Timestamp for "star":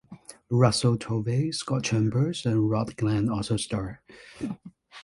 3.55-4.01